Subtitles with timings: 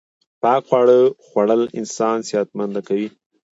[0.41, 3.07] پاک خواړه خوړل انسان صحت منده کوی